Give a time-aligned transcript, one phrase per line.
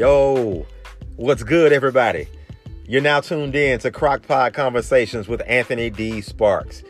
[0.00, 0.64] Yo,
[1.16, 2.26] what's good, everybody?
[2.88, 6.22] You're now tuned in to Crockpot Conversations with Anthony D.
[6.22, 6.82] Sparks.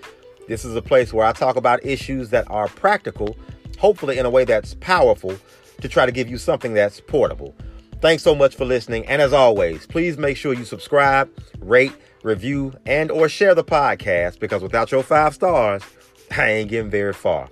[0.47, 3.37] This is a place where I talk about issues that are practical,
[3.81, 5.37] hopefully in a way that's powerful,
[5.81, 7.53] to try to give you something that's portable.
[8.01, 12.73] Thanks so much for listening, and as always, please make sure you subscribe, rate, review,
[12.87, 15.83] and or share the podcast because without your five stars,
[16.39, 17.49] I ain't getting very far.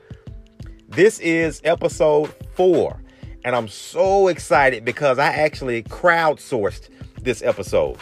[0.89, 3.01] This is episode four,
[3.49, 6.91] and I'm so excited because I actually crowdsourced
[7.23, 7.97] this episode.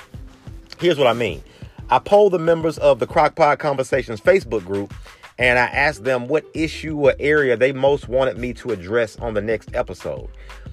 [0.81, 1.41] Here's what I mean.
[1.89, 4.93] I polled the members of the Crockpot Conversations Facebook group
[5.39, 9.35] and I asked them what issue or area they most wanted me to address on
[9.35, 10.29] the next episode.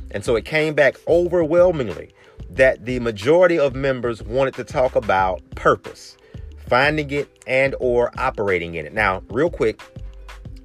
[0.09, 2.12] And so it came back overwhelmingly
[2.49, 6.18] that the majority of members wanted to talk about purpose,
[6.68, 8.94] finding it and or operating in it.
[8.96, 9.84] Now, real quick,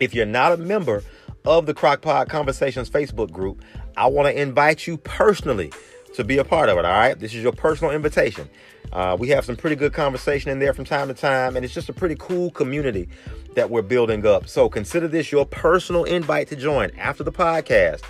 [0.00, 1.02] if you're not a member
[1.44, 3.62] of the Crockpot Conversations Facebook group,
[3.98, 5.72] I want to invite you personally
[6.14, 6.84] to be a part of it.
[6.84, 7.18] All right.
[7.18, 8.48] This is your personal invitation.
[8.92, 11.74] Uh, we have some pretty good conversation in there from time to time, and it's
[11.74, 13.08] just a pretty cool community
[13.56, 14.48] that we're building up.
[14.48, 18.02] So consider this your personal invite to join after the podcast.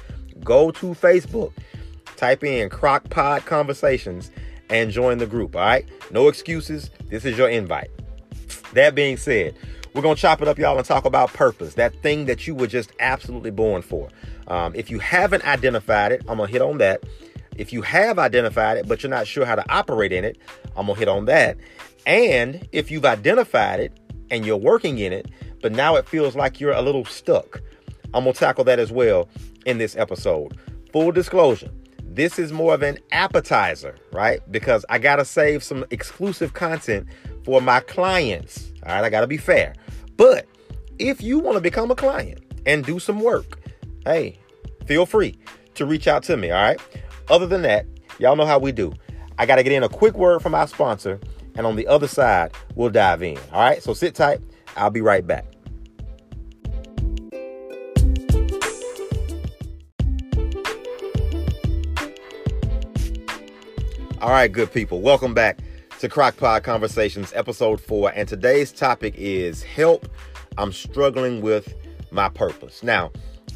[0.44, 1.52] Go to Facebook,
[2.16, 4.30] type in Crockpot Conversations,
[4.68, 5.56] and join the group.
[5.56, 5.86] All right.
[6.10, 6.90] No excuses.
[7.08, 7.90] This is your invite.
[8.74, 9.54] That being said,
[9.94, 12.66] we're to chop it up, y'all, and talk about purpose, that thing that you were
[12.66, 14.08] just absolutely born for.
[14.48, 17.04] Um, if you haven't identified it, I'm to hit on that.
[17.56, 20.38] If you have identified it, but you're not sure how to operate in it,
[20.76, 21.56] I'm to hit on that.
[22.06, 23.98] And if you've identified it
[24.30, 27.60] and you're working in it, but now it feels like you're a little stuck,
[28.14, 29.28] I'm to tackle that as well
[29.66, 30.56] in this episode.
[30.92, 31.70] Full disclosure,
[32.02, 34.40] this is more of an appetizer, right?
[34.50, 37.06] Because I got to save some exclusive content
[37.44, 38.72] for my clients.
[38.86, 39.74] All right, I got to be fair.
[40.16, 40.46] But
[40.98, 43.57] if you want to become a client and do some work,
[44.08, 44.38] hey,
[44.86, 45.38] feel free
[45.74, 46.50] to reach out to me.
[46.50, 46.80] All right.
[47.28, 47.84] Other than that,
[48.18, 48.92] y'all know how we do.
[49.38, 51.20] I got to get in a quick word from our sponsor,
[51.56, 53.36] and on the other side, we'll dive in.
[53.52, 53.82] All right.
[53.82, 54.40] So sit tight.
[54.76, 55.44] I'll be right back.
[64.20, 65.00] All right, good people.
[65.00, 65.58] Welcome back
[66.00, 68.10] to Crockpot Conversations, episode four.
[68.14, 70.08] And today's topic is help.
[70.56, 71.74] I'm struggling with
[72.10, 72.82] my purpose.
[72.82, 73.12] Now,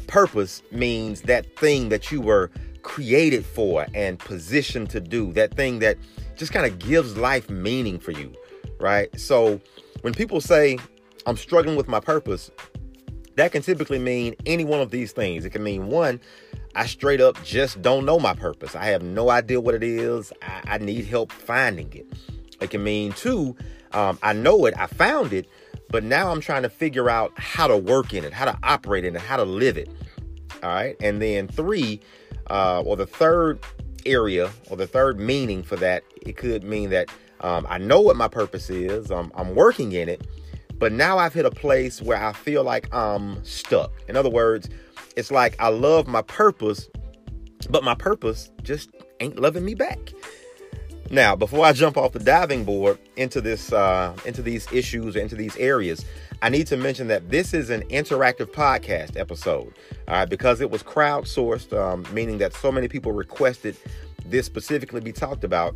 [0.07, 2.51] purpose means that thing that you were
[2.83, 5.97] created for and positioned to do, that thing that
[6.35, 8.33] just kind of gives life meaning for you,
[8.79, 9.17] right?
[9.19, 9.59] So
[10.01, 10.77] when people say,
[11.25, 12.51] I'm struggling with my purpose,
[13.35, 15.45] that can typically mean any one of these things.
[15.45, 16.19] It can mean one,
[16.75, 18.75] I straight up just don't know my purpose.
[18.75, 20.33] I have no idea what it is.
[20.41, 22.11] I, I need help finding it.
[22.61, 23.55] It can mean two,
[23.91, 25.47] um, I know it, I found it,
[25.93, 29.05] but now I'm trying to figure out how to work in it, how to operate
[29.05, 29.87] in it, how to live it.
[30.63, 30.95] All right.
[30.99, 31.99] And then three,
[32.49, 33.59] uh, or the third
[34.03, 37.09] area or the third meaning for that, it could mean that
[37.41, 40.25] um, I know what my purpose is, I'm, I'm working in it,
[40.79, 43.91] but now I've hit a place where I feel like I'm stuck.
[44.07, 44.69] In other words,
[45.15, 46.89] it's like I love my purpose,
[47.69, 48.89] but my purpose just
[49.19, 50.11] ain't loving me back.
[51.13, 55.19] Now, before I jump off the diving board into this, uh, into these issues, or
[55.19, 56.03] into these areas,
[56.41, 59.75] I need to mention that this is an interactive podcast episode,
[60.07, 63.77] all right, because it was crowdsourced, um, meaning that so many people requested
[64.25, 65.75] this specifically be talked about.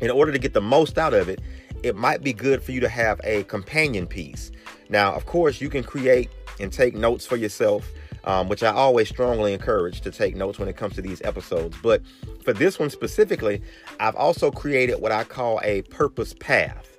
[0.00, 1.40] In order to get the most out of it,
[1.82, 4.52] it might be good for you to have a companion piece.
[4.88, 7.90] Now, of course, you can create and take notes for yourself
[8.24, 11.76] um, which I always strongly encourage to take notes when it comes to these episodes.
[11.82, 12.02] But
[12.42, 13.62] for this one specifically,
[14.00, 16.90] I've also created what I call a purpose path.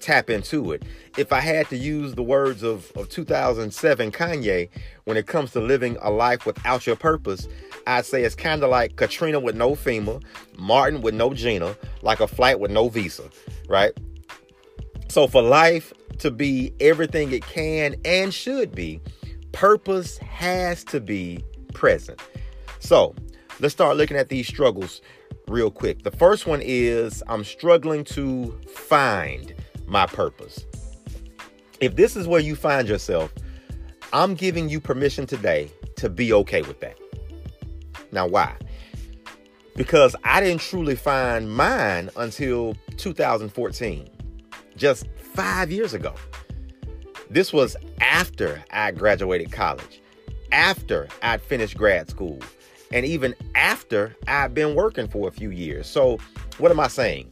[0.00, 0.84] tap into it.
[1.16, 4.68] If I had to use the words of, of 2007 Kanye,
[5.04, 7.48] when it comes to living a life without your purpose,
[7.86, 10.22] I'd say it's kind of like Katrina with no FEMA,
[10.58, 13.28] Martin with no Gina, like a flight with no visa,
[13.68, 13.92] right?
[15.08, 19.00] So for life to be everything it can and should be,
[19.52, 21.44] purpose has to be
[21.74, 22.20] present.
[22.80, 23.14] So
[23.60, 25.00] let's start looking at these struggles
[25.48, 26.02] real quick.
[26.02, 29.54] The first one is I'm struggling to find
[29.86, 30.64] my purpose.
[31.80, 33.32] If this is where you find yourself,
[34.12, 36.98] I'm giving you permission today to be okay with that.
[38.12, 38.56] Now, why?
[39.74, 44.08] Because I didn't truly find mine until 2014,
[44.76, 46.14] just five years ago.
[47.28, 50.00] This was after I graduated college,
[50.52, 52.38] after I'd finished grad school,
[52.92, 55.86] and even after I've been working for a few years.
[55.86, 56.18] So,
[56.58, 57.30] what am I saying?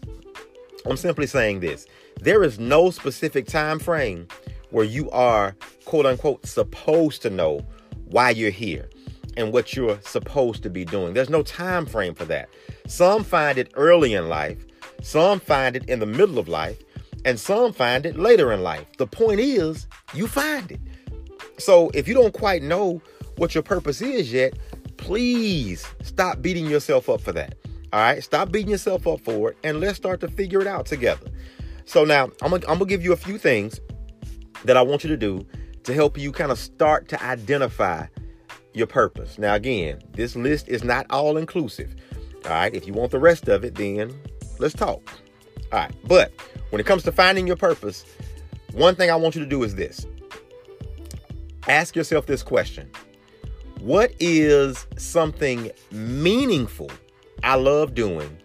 [0.87, 1.87] I'm simply saying this
[2.21, 4.29] there is no specific time frame
[4.71, 7.65] where you are quote unquote supposed to know
[8.07, 8.89] why you're here
[9.37, 11.15] and what you're supposed to be doing.
[11.15, 12.49] There's no time frame for that.
[12.87, 14.65] Some find it early in life,
[15.03, 16.79] some find it in the middle of life,
[17.25, 18.87] and some find it later in life.
[18.99, 20.81] The point is, you find it.
[21.59, 23.01] So if you don't quite know
[23.37, 24.55] what your purpose is yet,
[25.05, 27.57] please stop beating yourself up for that.
[27.93, 30.87] All right, stop beating yourself up for it and let's start to figure it out
[30.87, 31.31] together.
[31.85, 33.81] So now I'm gonna, I'm gonna give you a few things
[34.65, 35.47] that I want you to do
[35.83, 38.07] to help you kind of start to identify
[38.73, 39.39] your purpose.
[39.39, 41.95] Now, again, this list is not all inclusive.
[42.47, 44.19] All right, if you want the rest of it, then
[44.59, 45.03] let's talk.
[45.71, 46.33] All right, but
[46.71, 48.07] when it comes to finding your purpose,
[48.73, 50.07] one thing I want you to do is this
[51.69, 52.91] ask yourself this question
[53.85, 56.91] What is something meaningful
[57.43, 58.39] I love doing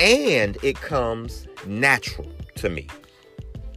[0.00, 2.88] and it comes natural to me?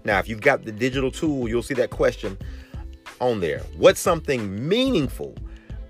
[0.05, 2.35] Now, if you've got the digital tool, you'll see that question
[3.19, 3.59] on there.
[3.77, 5.35] What's something meaningful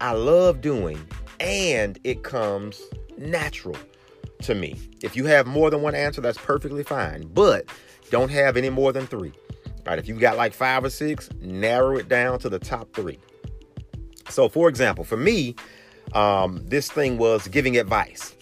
[0.01, 0.99] I love doing
[1.39, 2.81] and it comes
[3.17, 3.77] natural
[4.39, 4.75] to me?
[5.01, 7.63] If you have more than one answer, that's perfectly fine, but
[8.09, 9.31] don't have any more than three.
[9.65, 12.91] All right, if you've got like five or six, narrow it down to the top
[12.93, 13.19] three.
[14.31, 15.55] So, for example, for me,
[16.13, 18.35] um, this thing was giving advice.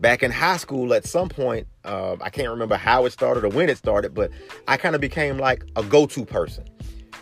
[0.00, 3.48] Back in high school, at some point, uh, I can't remember how it started or
[3.48, 4.30] when it started, but
[4.68, 6.64] I kind of became like a go to person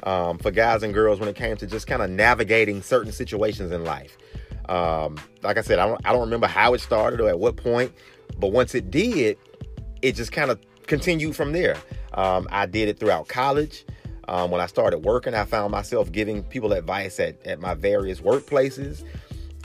[0.05, 3.73] um, for guys and girls when it came to just kind of navigating certain situations
[3.73, 4.17] in life.
[4.69, 7.56] Um, like I said, I don't, I don't remember how it started or at what
[7.56, 7.93] point,
[8.38, 9.37] but once it did,
[10.00, 11.76] it just kind of continued from there.
[12.15, 13.85] Um, I did it throughout college.
[14.28, 18.20] Um, when I started working, I found myself giving people advice at, at my various
[18.20, 19.04] workplaces.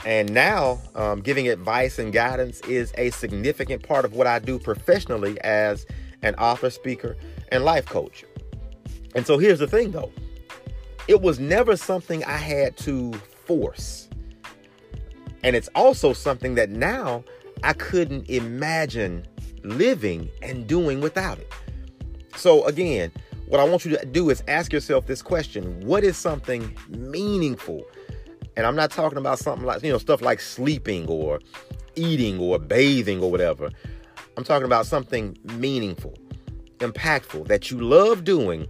[0.04, 4.58] And now, um, giving advice and guidance is a significant part of what I do
[4.58, 5.86] professionally as
[6.22, 7.16] an author, speaker,
[7.50, 8.24] and life coach.
[9.14, 10.12] And so here's the thing though
[11.08, 13.12] it was never something I had to
[13.46, 14.08] force.
[15.42, 17.24] And it's also something that now
[17.62, 19.26] I couldn't imagine
[19.62, 21.52] living and doing without it.
[22.36, 23.10] So, again,
[23.48, 27.84] what I want you to do is ask yourself this question What is something meaningful
[28.58, 31.38] and I'm not talking about something like, you know, stuff like sleeping or
[31.94, 33.70] eating or bathing or whatever.
[34.36, 36.18] I'm talking about something meaningful,
[36.78, 38.66] impactful that you love doing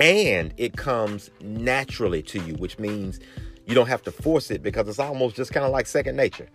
[0.00, 3.20] and it comes naturally to you, which means
[3.64, 6.48] you don't have to force it because it's almost just kind of like second nature.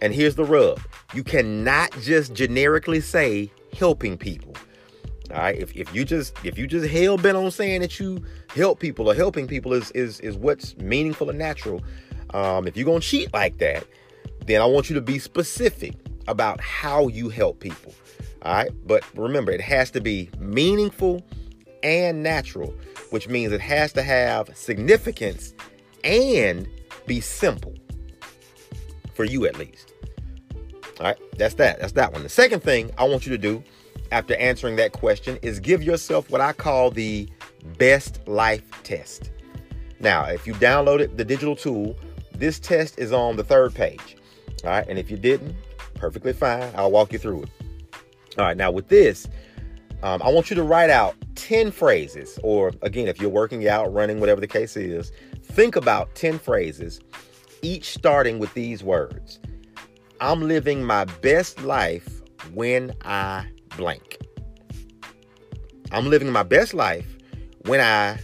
[0.00, 0.80] And here's the rub
[1.14, 3.48] you cannot just generically say
[3.78, 4.54] helping people.
[5.30, 5.58] All right.
[5.58, 8.22] If, if you just if you just hell bent on saying that you
[8.54, 11.82] help people or helping people is is is what's meaningful and natural,
[12.34, 13.84] um, if you're gonna cheat like that,
[14.46, 15.94] then I want you to be specific
[16.28, 17.94] about how you help people.
[18.42, 18.70] All right.
[18.86, 21.22] But remember, it has to be meaningful
[21.82, 22.74] and natural,
[23.10, 25.54] which means it has to have significance
[26.04, 26.68] and
[27.06, 27.74] be simple
[29.14, 29.94] for you at least.
[31.00, 31.80] All right, that's that.
[31.80, 32.22] That's that one.
[32.22, 33.62] The second thing I want you to do
[34.12, 37.28] after answering that question is give yourself what I call the
[37.78, 39.30] best life test.
[40.00, 41.96] Now, if you downloaded the digital tool,
[42.34, 44.16] this test is on the third page.
[44.64, 45.56] All right, and if you didn't,
[45.94, 46.70] perfectly fine.
[46.76, 47.50] I'll walk you through it.
[48.38, 49.28] All right, now with this,
[50.02, 53.92] um, I want you to write out 10 phrases, or again, if you're working out,
[53.92, 57.00] running, whatever the case is, think about 10 phrases,
[57.62, 59.40] each starting with these words
[60.20, 62.22] I'm living my best life
[62.54, 64.18] when I blank.
[65.92, 67.06] I'm living my best life
[67.64, 68.18] when I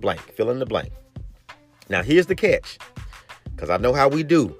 [0.00, 0.92] blank, fill in the blank.
[1.88, 2.78] Now, here's the catch
[3.54, 4.56] because I know how we do.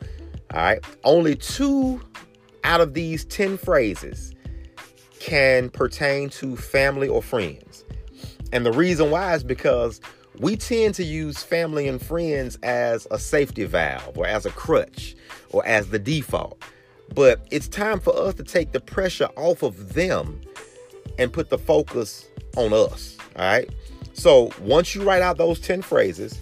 [0.54, 0.84] All right.
[1.04, 2.00] Only two
[2.64, 4.34] out of these 10 phrases
[5.18, 7.84] can pertain to family or friends.
[8.52, 10.00] And the reason why is because
[10.38, 15.16] we tend to use family and friends as a safety valve or as a crutch
[15.50, 16.62] or as the default.
[17.14, 20.40] But it's time for us to take the pressure off of them
[21.18, 23.16] and put the focus on us.
[23.36, 23.70] All right.
[24.12, 26.38] So once you write out those 10 phrases,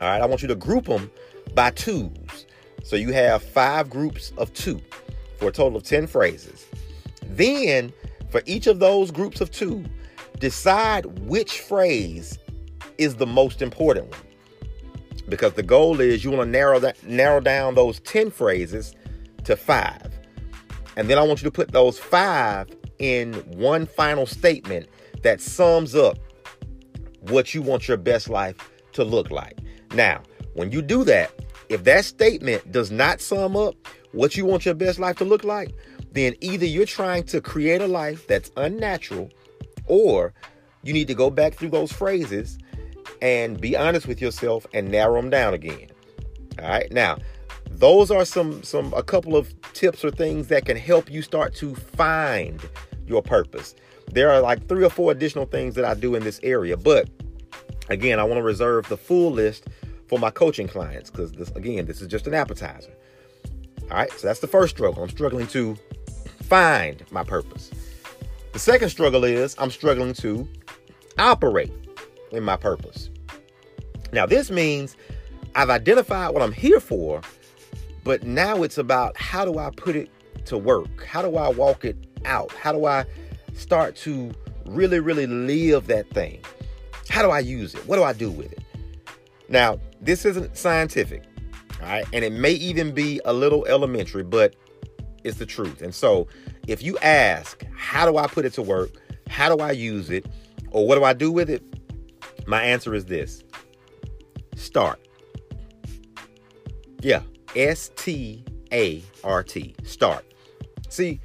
[0.00, 1.10] all right, I want you to group them
[1.54, 2.46] by twos.
[2.84, 4.80] So you have five groups of two
[5.38, 6.66] for a total of 10 phrases.
[7.26, 7.92] Then,
[8.30, 9.84] for each of those groups of two,
[10.38, 12.38] decide which phrase
[12.98, 14.20] is the most important one.
[15.28, 18.94] Because the goal is you want to narrow that narrow down those 10 phrases
[19.44, 20.18] to 5.
[20.96, 22.68] And then I want you to put those 5
[22.98, 24.88] in one final statement
[25.22, 26.18] that sums up
[27.20, 28.56] what you want your best life
[28.92, 29.58] to look like.
[29.94, 30.22] Now,
[30.54, 31.32] when you do that,
[31.68, 33.74] if that statement does not sum up
[34.12, 35.72] what you want your best life to look like,
[36.12, 39.30] then either you're trying to create a life that's unnatural
[39.86, 40.32] or
[40.82, 42.58] you need to go back through those phrases
[43.22, 45.88] and be honest with yourself and narrow them down again.
[46.58, 46.90] All right.
[46.92, 47.18] Now,
[47.80, 51.54] those are some some a couple of tips or things that can help you start
[51.56, 52.60] to find
[53.06, 53.74] your purpose.
[54.12, 57.08] There are like three or four additional things that I do in this area, but
[57.88, 59.68] again, I want to reserve the full list
[60.08, 62.92] for my coaching clients because this again, this is just an appetizer.
[63.90, 65.02] All right, so that's the first struggle.
[65.02, 65.76] I'm struggling to
[66.42, 67.70] find my purpose.
[68.52, 70.46] The second struggle is I'm struggling to
[71.18, 71.72] operate
[72.30, 73.10] in my purpose.
[74.12, 74.96] Now, this means
[75.54, 77.22] I've identified what I'm here for,
[78.04, 80.10] but now it's about how do I put it
[80.46, 81.04] to work?
[81.04, 82.52] How do I walk it out?
[82.52, 83.04] How do I
[83.54, 84.32] start to
[84.66, 86.40] really, really live that thing?
[87.08, 87.86] How do I use it?
[87.86, 88.62] What do I do with it?
[89.48, 91.24] Now, this isn't scientific,
[91.80, 92.06] all right?
[92.12, 94.54] And it may even be a little elementary, but
[95.24, 95.82] it's the truth.
[95.82, 96.28] And so,
[96.68, 98.90] if you ask, how do I put it to work?
[99.28, 100.26] How do I use it?
[100.70, 101.62] Or what do I do with it?
[102.46, 103.42] My answer is this
[104.54, 105.00] start.
[107.02, 107.22] Yeah,
[107.56, 109.74] S T A R T.
[109.84, 110.24] Start.
[110.88, 111.20] See,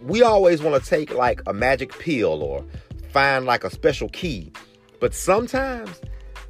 [0.00, 2.64] we always want to take like a magic pill or
[3.10, 4.52] find like a special key,
[5.00, 6.00] but sometimes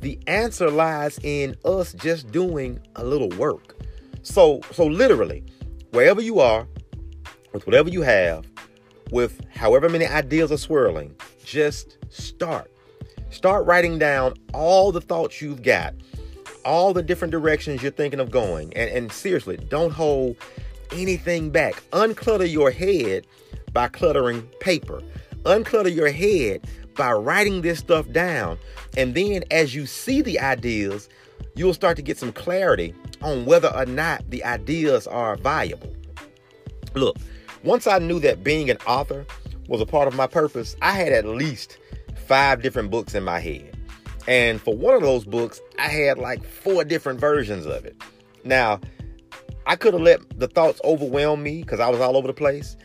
[0.01, 3.77] the answer lies in us just doing a little work.
[4.23, 5.45] So, so literally,
[5.93, 6.67] wherever you are,
[7.53, 8.45] with whatever you have,
[9.11, 11.15] with however many ideas are swirling,
[11.45, 12.71] just start.
[13.31, 15.95] Start writing down all the thoughts you've got,
[16.67, 18.75] all the different directions you're thinking of going.
[18.77, 20.37] And, and seriously, don't hold
[20.93, 21.83] anything back.
[21.93, 23.27] Unclutter your head
[23.73, 25.01] by cluttering paper.
[25.45, 28.59] Unclutter your head by writing this stuff down.
[28.97, 31.09] And then as you see the ideas,
[31.55, 35.95] you'll start to get some clarity on whether or not the ideas are viable.
[36.95, 37.17] Look,
[37.63, 39.27] once I knew that being an author
[39.69, 41.79] was a part of my purpose, I had at least
[42.27, 43.76] five different books in my head.
[44.29, 47.97] And for one of those books, I had like four different versions of it.
[48.45, 48.81] Now,
[49.67, 52.77] I could have let the thoughts overwhelm me because I was all over the place.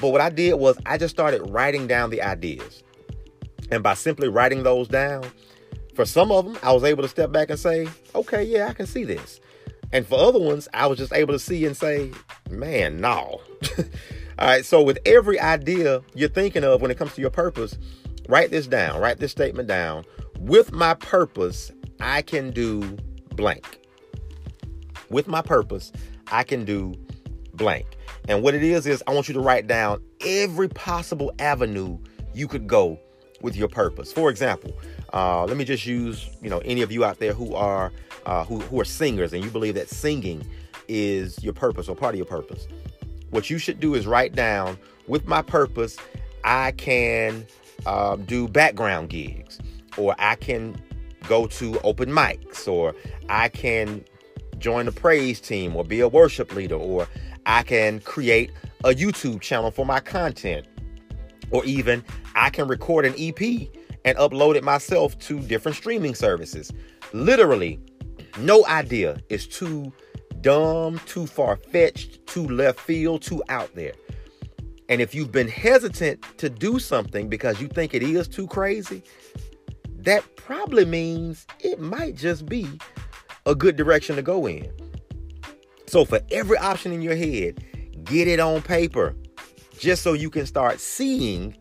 [0.00, 2.82] But what I did was I just started writing down the ideas.
[3.70, 5.24] And by simply writing those down,
[5.94, 8.74] for some of them, I was able to step back and say, okay, yeah, I
[8.74, 9.40] can see this.
[9.92, 12.12] And for other ones, I was just able to see and say,
[12.50, 13.40] man, no.
[14.38, 17.78] All right, so with every idea you're thinking of when it comes to your purpose,
[18.28, 20.04] Write this down, write this statement down.
[20.38, 22.80] With my purpose, I can do
[23.34, 23.80] blank.
[25.10, 25.92] With my purpose,
[26.30, 26.94] I can do
[27.54, 27.86] blank.
[28.28, 31.98] And what it is, is I want you to write down every possible avenue
[32.34, 32.98] you could go
[33.40, 34.12] with your purpose.
[34.12, 34.72] For example,
[35.12, 37.92] uh, let me just use, you know, any of you out there who are
[38.26, 40.44] uh, who, who are singers and you believe that singing
[40.88, 42.66] is your purpose or part of your purpose.
[43.30, 45.96] What you should do is write down with my purpose,
[46.44, 47.46] I can
[47.86, 49.60] um, do background gigs,
[49.96, 50.80] or I can
[51.28, 52.94] go to open mics, or
[53.28, 54.04] I can
[54.58, 57.06] join the praise team, or be a worship leader, or
[57.44, 58.52] I can create
[58.84, 60.66] a YouTube channel for my content,
[61.50, 63.68] or even I can record an EP
[64.04, 66.72] and upload it myself to different streaming services.
[67.12, 67.80] Literally,
[68.38, 69.92] no idea is too
[70.40, 73.92] dumb, too far fetched, too left field, too out there.
[74.88, 79.02] And if you've been hesitant to do something because you think it is too crazy,
[80.06, 82.66] that probably means it might just be
[83.44, 84.70] a good direction to go in.
[85.88, 87.64] So, for every option in your head,
[88.04, 89.16] get it on paper
[89.78, 91.56] just so you can start seeing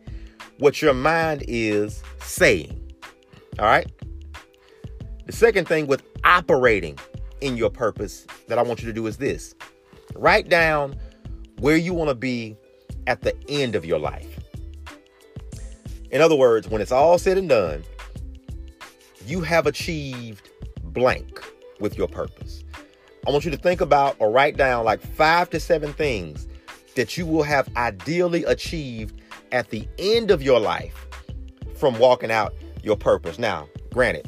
[0.60, 2.94] what your mind is saying.
[3.58, 3.92] All right.
[5.26, 7.00] The second thing with operating
[7.42, 9.56] in your purpose that I want you to do is this
[10.14, 10.96] write down
[11.60, 12.56] where you want to be
[13.08, 14.40] at the end of your life.
[16.12, 17.84] In other words, when it's all said and done,
[19.26, 20.50] you have achieved
[20.84, 21.44] blank
[21.80, 22.64] with your purpose.
[23.28, 26.48] I want you to think about or write down like five to seven things
[26.96, 29.20] that you will have ideally achieved
[29.52, 31.08] at the end of your life
[31.76, 32.54] from walking out
[32.84, 33.40] your purpose.
[33.40, 34.28] Now, granted,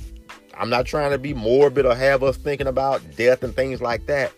[0.58, 4.08] I'm not trying to be morbid or have us thinking about death and things like
[4.08, 4.34] that.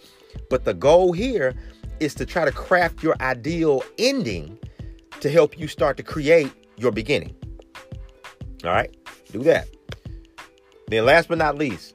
[0.50, 1.56] But the goal here
[2.00, 4.58] is to try to craft your ideal ending
[5.22, 7.36] to help you start to create your beginning.
[8.63, 8.96] All right,
[9.32, 9.68] do that.
[10.89, 11.93] Then, last but not least,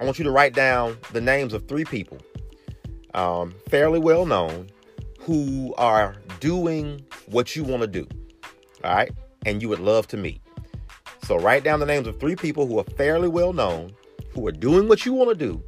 [0.00, 2.18] I want you to write down the names of three people,
[3.14, 4.68] um, fairly well known,
[5.20, 8.04] who are doing what you want to do.
[8.82, 9.12] All right,
[9.46, 10.42] and you would love to meet.
[11.22, 13.92] So write down the names of three people who are fairly well known,
[14.34, 15.62] who are doing what you want to do,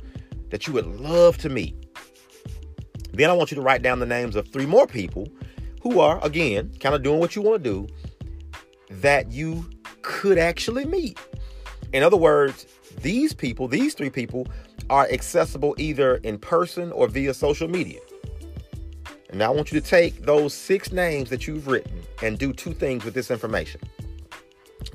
[0.51, 1.77] that you would love to meet.
[3.13, 5.29] Then I want you to write down the names of three more people
[5.81, 7.87] who are, again, kind of doing what you want to do
[8.91, 9.71] that you
[10.03, 11.21] could actually meet.
[11.95, 12.67] In other words,
[13.03, 14.49] these people, these three people,
[14.91, 18.01] are accessible either in person or via social media.
[19.29, 22.53] And now I want you to take those six names that you've written and do
[22.53, 23.81] two things with this information.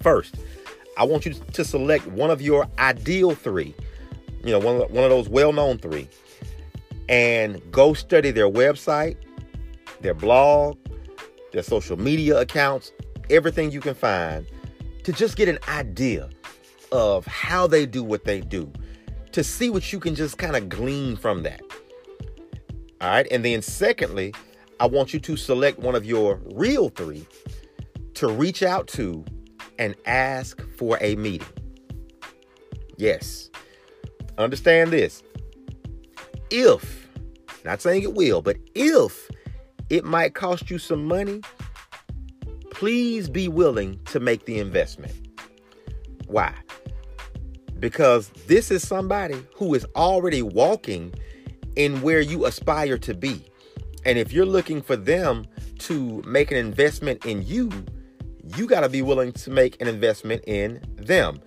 [0.01, 0.35] First,
[0.97, 3.73] I want you to select one of your ideal three,
[4.43, 6.09] you know, one of, one of those well known three,
[7.07, 9.15] and go study their website,
[10.01, 10.77] their blog,
[11.53, 12.91] their social media accounts,
[13.29, 14.45] everything you can find
[15.05, 16.29] to just get an idea
[16.91, 18.71] of how they do what they do,
[19.31, 21.61] to see what you can just kind of glean from that.
[23.01, 23.27] All right.
[23.31, 24.33] And then, secondly,
[24.79, 27.25] I want you to select one of your real three
[28.15, 29.23] to reach out to
[29.77, 31.47] and ask for a meeting.
[32.97, 33.49] Yes.
[34.37, 35.23] Understand this.
[36.49, 37.07] If,
[37.63, 39.29] not saying it will, but if
[39.89, 41.41] it might cost you some money,
[42.71, 45.13] please be willing to make the investment.
[46.27, 46.53] Why?
[47.79, 51.13] Because this is somebody who is already walking
[51.75, 53.43] in where you aspire to be.
[54.05, 55.45] And if you're looking for them
[55.79, 57.71] to make an investment in you,
[58.55, 61.39] you got to be willing to make an investment in them.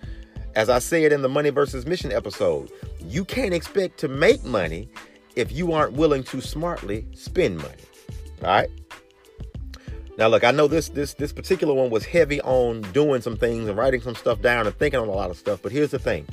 [0.55, 4.89] As I said in the Money versus Mission episode, you can't expect to make money
[5.35, 7.73] if you aren't willing to smartly spend money.
[8.43, 8.69] All right?
[10.17, 13.67] Now look, I know this this this particular one was heavy on doing some things
[13.67, 15.99] and writing some stuff down and thinking on a lot of stuff, but here's the
[15.99, 16.27] thing.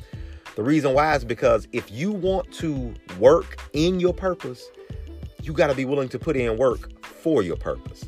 [0.55, 4.69] The reason why is because if you want to work in your purpose,
[5.41, 8.05] you got to be willing to put in work for your purpose.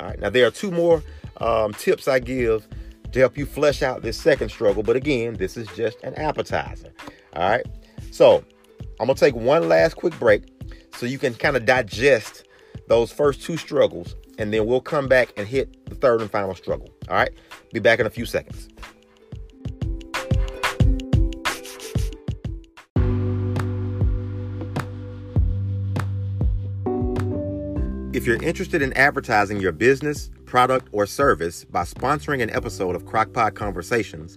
[0.00, 0.18] All right.
[0.20, 1.02] Now there are two more
[1.38, 2.66] um, tips I give
[3.12, 4.82] to help you flesh out this second struggle.
[4.82, 6.92] But again, this is just an appetizer.
[7.34, 7.66] All right.
[8.10, 8.44] So
[9.00, 10.44] I'm to take one last quick break
[10.94, 12.44] so you can kind of digest
[12.88, 14.14] those first two struggles.
[14.38, 16.90] And then we'll come back and hit the third and final struggle.
[17.08, 17.30] All right.
[17.72, 18.68] Be back in a few seconds.
[28.16, 33.04] If you're interested in advertising your business, product, or service by sponsoring an episode of
[33.04, 34.34] Crockpot Conversations,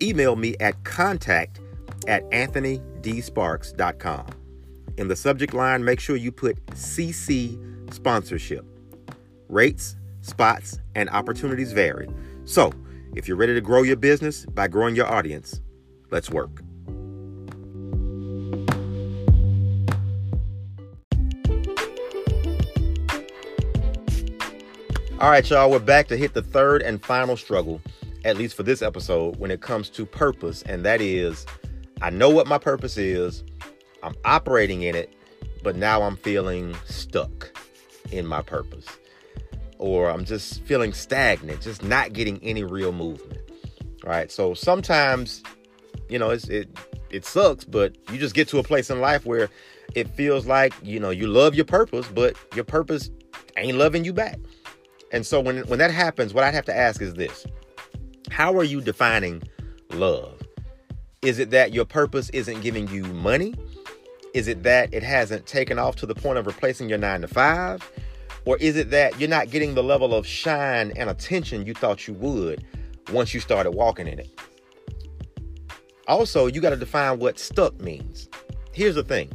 [0.00, 1.60] email me at contact
[2.06, 4.26] at anthonydsparks.com.
[4.96, 8.64] In the subject line, make sure you put CC sponsorship.
[9.48, 12.08] Rates, spots, and opportunities vary.
[12.44, 12.72] So,
[13.14, 15.60] if you're ready to grow your business by growing your audience,
[16.10, 16.62] let's work.
[25.20, 27.80] All right, y'all, we're back to hit the third and final struggle,
[28.24, 30.62] at least for this episode, when it comes to purpose.
[30.62, 31.44] And that is
[32.00, 33.42] I know what my purpose is,
[34.04, 35.12] I'm operating in it,
[35.64, 37.50] but now I'm feeling stuck
[38.12, 38.86] in my purpose.
[39.78, 43.40] Or I'm just feeling stagnant, just not getting any real movement.
[44.04, 44.30] Right.
[44.30, 45.42] So sometimes,
[46.08, 46.68] you know, it's, it
[47.10, 49.48] it sucks, but you just get to a place in life where
[49.94, 53.10] it feels like, you know, you love your purpose, but your purpose
[53.56, 54.38] ain't loving you back.
[55.12, 57.46] And so when when that happens, what I'd have to ask is this.
[58.30, 59.42] How are you defining
[59.92, 60.40] love?
[61.22, 63.54] Is it that your purpose isn't giving you money?
[64.34, 67.28] Is it that it hasn't taken off to the point of replacing your 9 to
[67.28, 67.92] 5?
[68.48, 72.08] Or is it that you're not getting the level of shine and attention you thought
[72.08, 72.64] you would
[73.12, 74.40] once you started walking in it?
[76.06, 78.26] Also, you got to define what stuck means.
[78.72, 79.30] Here's the thing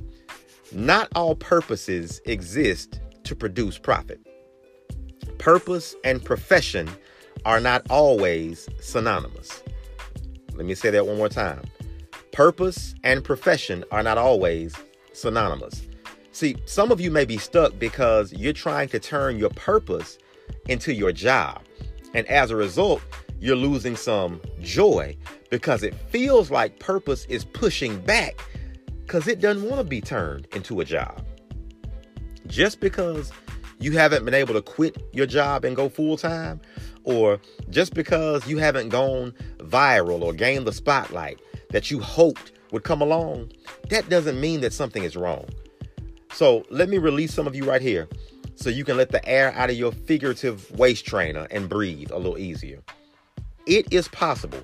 [0.71, 4.19] not all purposes exist to produce profit
[5.37, 6.89] purpose and profession
[7.45, 9.61] are not always synonymous.
[10.55, 11.61] Let me say that one more time.
[12.31, 14.73] Purpose and profession are not always
[15.13, 15.83] synonymous.
[16.33, 20.17] See, some of you may be stuck because you're trying to turn your purpose
[20.67, 21.61] into your job.
[22.15, 23.01] And as a result,
[23.39, 25.15] you're losing some joy
[25.51, 28.39] because it feels like purpose is pushing back
[29.05, 31.23] because it doesn't want to be turned into a job.
[32.47, 33.31] Just because
[33.79, 36.61] you haven't been able to quit your job and go full time,
[37.03, 42.83] or just because you haven't gone viral or gained the spotlight that you hoped would
[42.83, 43.51] come along,
[43.89, 45.45] that doesn't mean that something is wrong.
[46.33, 48.07] So let me release some of you right here
[48.55, 52.17] so you can let the air out of your figurative waist trainer and breathe a
[52.17, 52.81] little easier.
[53.67, 54.63] It is possible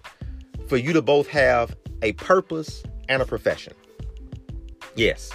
[0.67, 3.73] for you to both have a purpose and a profession.
[4.95, 5.31] Yes,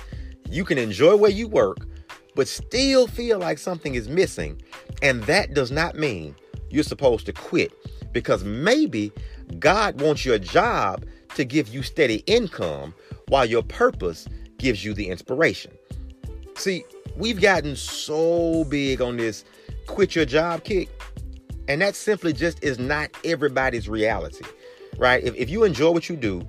[0.51, 1.87] you can enjoy where you work,
[2.35, 4.61] but still feel like something is missing.
[5.03, 6.35] And that does not mean
[6.69, 7.73] you're supposed to quit
[8.13, 9.13] because maybe
[9.59, 11.05] God wants your job
[11.37, 12.95] to give you steady income
[13.29, 15.73] while your purpose gives you the inspiration.
[16.57, 16.85] See,
[17.17, 19.45] we've gotten so big on this
[19.87, 20.89] quit your job kick,
[21.69, 24.45] and that simply just is not everybody's reality,
[24.97, 25.23] right?
[25.23, 26.47] If, if you enjoy what you do,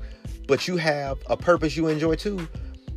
[0.48, 2.48] but you have a purpose you enjoy too,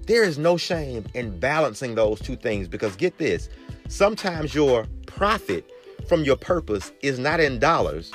[0.06, 3.48] there is no shame in balancing those two things because get this
[3.88, 5.70] sometimes your profit
[6.08, 8.12] from your purpose is not in dollars,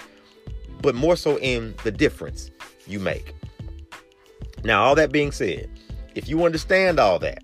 [0.82, 2.52] but more so in the difference
[2.88, 3.34] you make.
[4.64, 5.70] Now, all that being said,
[6.16, 7.44] if you understand all that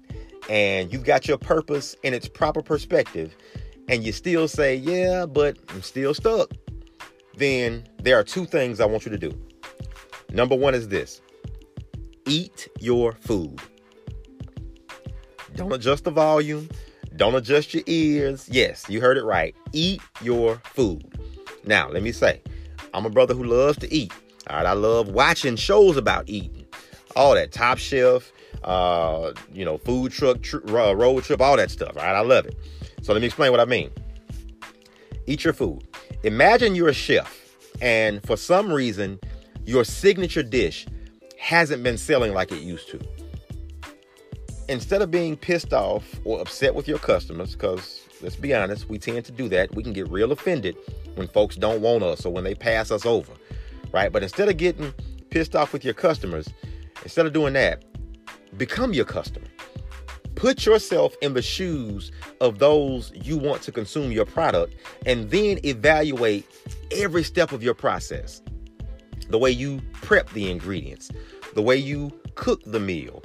[0.50, 3.36] and you've got your purpose in its proper perspective,
[3.88, 6.52] and you still say, Yeah, but I'm still stuck,
[7.38, 9.32] then there are two things I want you to do.
[10.32, 11.22] Number one is this
[12.26, 13.60] eat your food.
[15.56, 16.70] Don't adjust the volume,
[17.16, 18.48] don't adjust your ears.
[18.52, 19.56] Yes, you heard it right.
[19.74, 21.04] Eat your food.
[21.66, 22.42] Now, let me say,
[22.94, 24.14] I'm a brother who loves to eat.
[24.50, 26.66] All right, I love watching shows about eating
[27.16, 28.32] all that Top Chef,
[28.64, 31.96] uh, you know, food truck, tr- road trip, all that stuff.
[31.96, 32.56] Right, I love it.
[33.02, 33.92] So let me explain what I mean.
[35.28, 35.88] Eat your food.
[36.24, 37.38] Imagine you're a chef,
[37.82, 39.20] and for some reason,
[39.66, 40.86] your signature dish
[41.40, 43.00] hasn't been selling like it used to.
[44.68, 49.00] Instead of being pissed off or upset with your customers, because let's be honest, we
[49.00, 49.74] tend to do that.
[49.74, 50.76] We can get real offended
[51.16, 53.32] when folks don't want us or when they pass us over,
[53.92, 54.12] right?
[54.12, 54.94] But instead of getting
[55.30, 56.50] pissed off with your customers,
[57.04, 57.84] Instead of doing that,
[58.58, 59.48] become your customer.
[60.36, 64.74] Put yourself in the shoes of those you want to consume your product
[65.06, 66.46] and then evaluate
[66.92, 68.42] every step of your process.
[69.30, 71.12] The way you prep the ingredients,
[71.56, 73.22] the way you cook the meal,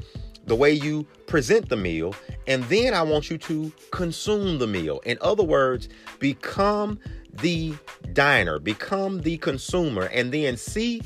[0.46, 2.14] the way you present the meal,
[2.46, 5.00] and then I want you to consume the meal.
[5.06, 6.98] In other words, become
[7.32, 7.74] the
[8.12, 11.00] diner, become the consumer, and then see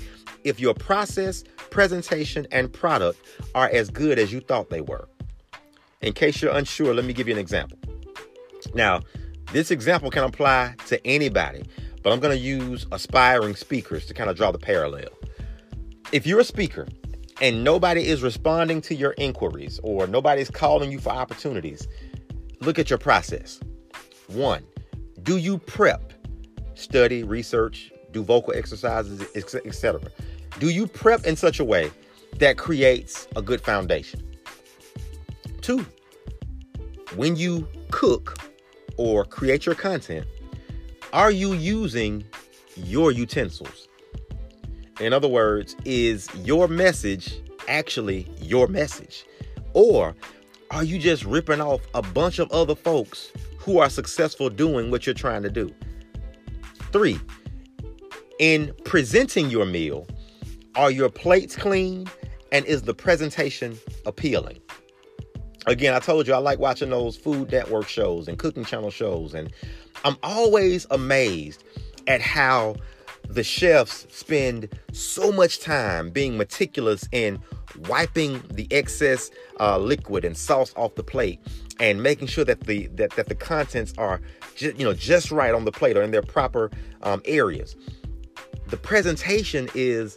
[0.48, 3.20] if your process, presentation, and product
[3.54, 5.08] are as good as you thought they were.
[6.00, 7.78] In case you're unsure, let me give you an example.
[8.74, 9.00] Now,
[9.52, 11.64] this example can apply to anybody,
[12.02, 15.08] but I'm going to use aspiring speakers to kind of draw the parallel.
[16.12, 16.86] If you're a speaker
[17.40, 21.86] and nobody is responding to your inquiries or nobody's calling you for opportunities,
[22.60, 23.60] look at your process.
[24.28, 24.64] One,
[25.22, 26.12] do you prep,
[26.74, 30.00] study, research, do vocal exercises, etc.?
[30.58, 31.90] Do you prep in such a way
[32.38, 34.22] that creates a good foundation?
[35.60, 35.86] Two,
[37.16, 38.38] when you cook
[38.96, 40.26] or create your content,
[41.12, 42.24] are you using
[42.76, 43.88] your utensils?
[45.00, 49.24] In other words, is your message actually your message?
[49.74, 50.14] Or
[50.70, 55.06] are you just ripping off a bunch of other folks who are successful doing what
[55.06, 55.72] you're trying to do?
[56.92, 57.18] Three,
[58.38, 60.06] in presenting your meal,
[60.78, 62.08] are your plates clean?
[62.50, 64.60] And is the presentation appealing?
[65.66, 69.34] Again, I told you I like watching those Food Network shows and cooking channel shows.
[69.34, 69.52] And
[70.04, 71.64] I'm always amazed
[72.06, 72.76] at how
[73.28, 77.38] the chefs spend so much time being meticulous in
[77.88, 81.38] wiping the excess uh, liquid and sauce off the plate
[81.80, 84.22] and making sure that the that, that the contents are
[84.56, 86.70] ju- you know just right on the plate or in their proper
[87.02, 87.76] um, areas
[88.68, 90.16] the presentation is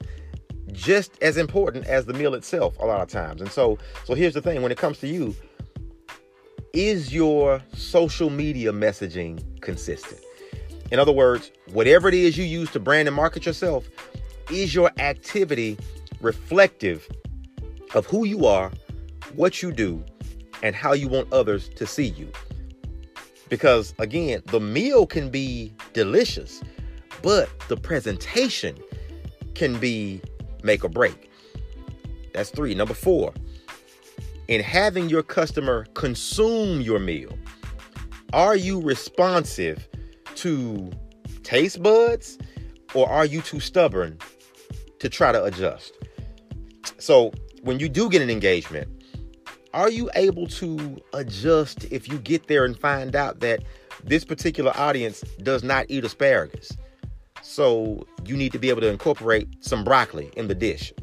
[0.72, 3.42] just as important as the meal itself a lot of times.
[3.42, 5.36] And so so here's the thing when it comes to you
[6.74, 10.22] is your social media messaging consistent?
[10.92, 13.90] In other words, whatever it is you use to brand and market yourself,
[14.50, 15.78] is your activity
[16.22, 17.10] reflective
[17.94, 18.72] of who you are,
[19.36, 20.04] what you do,
[20.64, 22.30] and how you want others to see you?
[23.50, 26.62] Because again, the meal can be delicious,
[27.22, 28.78] but the presentation
[29.56, 30.22] can be
[30.64, 31.30] make or break.
[32.34, 32.74] That's three.
[32.76, 33.34] Number four,
[34.48, 37.38] in having your customer consume your meal,
[38.34, 39.88] are you responsive
[40.36, 40.92] to
[41.44, 42.38] taste buds
[42.94, 44.18] or are you too stubborn
[45.00, 45.94] to try to adjust?
[46.98, 47.32] So,
[47.64, 48.88] when you do get an engagement,
[49.74, 53.64] are you able to adjust if you get there and find out that
[54.04, 56.72] this particular audience does not eat asparagus?
[57.44, 60.94] So, you need to be able to incorporate some broccoli in the dish.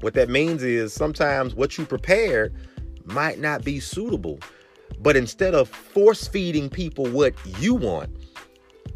[0.00, 2.54] What that means is sometimes what you prepared
[3.04, 4.38] might not be suitable.
[5.00, 8.10] But instead of force feeding people what you want,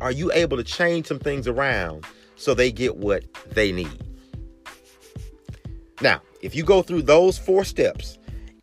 [0.00, 4.04] are you able to change some things around so they get what they need?
[6.00, 8.18] Now, if you go through those four steps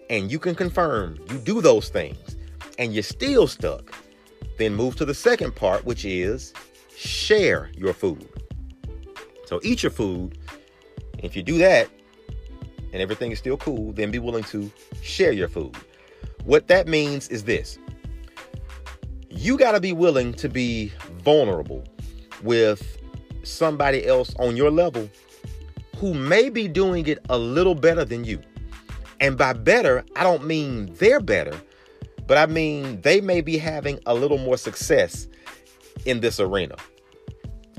[0.09, 2.37] and you can confirm you do those things
[2.79, 3.93] and you're still stuck,
[4.57, 6.53] then move to the second part, which is
[6.97, 8.27] share your food.
[9.45, 10.37] So eat your food.
[11.19, 11.89] If you do that
[12.91, 14.71] and everything is still cool, then be willing to
[15.03, 15.75] share your food.
[16.43, 17.77] What that means is this
[19.29, 20.91] you got to be willing to be
[21.23, 21.83] vulnerable
[22.41, 22.97] with
[23.43, 25.07] somebody else on your level
[25.97, 28.41] who may be doing it a little better than you.
[29.19, 31.55] And by better, I don't mean they're better,
[32.25, 35.27] but I mean they may be having a little more success
[36.07, 36.75] in this arena.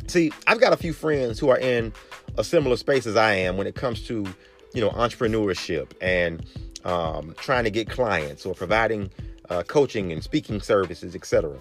[0.07, 1.93] See, I've got a few friends who are in
[2.37, 4.27] a similar space as I am when it comes to,
[4.75, 6.45] you know, entrepreneurship and
[6.85, 9.11] um, trying to get clients or providing
[9.51, 11.61] uh, coaching and speaking services, etc.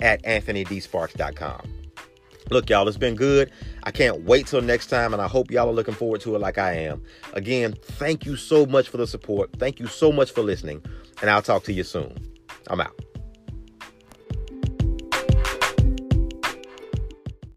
[0.00, 1.77] at anthonydsparks.com.
[2.50, 3.50] Look, y'all, it's been good.
[3.82, 6.38] I can't wait till next time, and I hope y'all are looking forward to it
[6.38, 7.02] like I am.
[7.34, 9.50] Again, thank you so much for the support.
[9.58, 10.82] Thank you so much for listening,
[11.20, 12.16] and I'll talk to you soon.
[12.68, 13.07] I'm out.